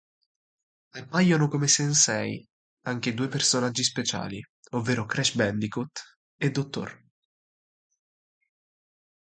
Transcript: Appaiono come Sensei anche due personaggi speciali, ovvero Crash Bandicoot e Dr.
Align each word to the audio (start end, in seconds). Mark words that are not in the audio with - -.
Appaiono 0.95 1.47
come 1.47 1.67
Sensei 1.67 2.43
anche 2.87 3.13
due 3.13 3.27
personaggi 3.27 3.83
speciali, 3.83 4.41
ovvero 4.71 5.05
Crash 5.05 5.35
Bandicoot 5.35 6.17
e 6.37 6.49
Dr. 6.49 7.03